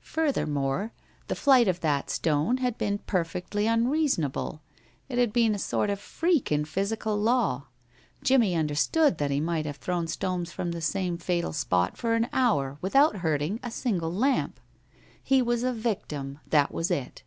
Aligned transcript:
Furthermore, 0.00 0.92
the 1.28 1.36
flight 1.36 1.68
of 1.68 1.78
that 1.82 2.10
stone 2.10 2.56
had 2.56 2.76
been 2.76 2.98
perfectly 2.98 3.68
unreasonable. 3.68 4.60
It 5.08 5.18
had 5.18 5.32
been 5.32 5.54
a 5.54 5.58
sort 5.60 5.88
of 5.88 6.00
freak 6.00 6.50
in 6.50 6.64
physical 6.64 7.16
law. 7.16 7.66
Jimmie 8.24 8.56
understood 8.56 9.18
that 9.18 9.30
he 9.30 9.38
might 9.40 9.64
have 9.64 9.76
thrown 9.76 10.08
stones 10.08 10.50
from 10.50 10.72
the 10.72 10.80
same 10.80 11.16
fatal 11.16 11.52
spot 11.52 11.96
for 11.96 12.14
an 12.14 12.26
hour 12.32 12.76
without 12.80 13.18
hurting 13.18 13.60
a 13.62 13.70
single 13.70 14.12
lamp. 14.12 14.58
He 15.22 15.40
was 15.40 15.62
a 15.62 15.72
victim 15.72 16.40
that 16.50 16.74
was 16.74 16.90
it. 16.90 17.22